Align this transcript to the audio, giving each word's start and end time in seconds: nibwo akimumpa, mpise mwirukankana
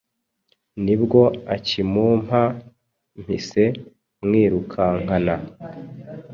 nibwo 0.83 1.21
akimumpa, 1.55 2.41
mpise 3.21 3.63
mwirukankana 4.23 5.35